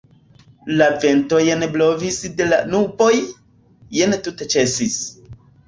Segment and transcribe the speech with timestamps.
[0.79, 3.13] La vento jen blovis de la nuboj,
[4.01, 5.01] jen tute ĉesis.